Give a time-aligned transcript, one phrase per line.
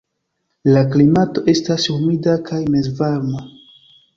[0.77, 3.45] La klimato estas humida kaj mezvarma.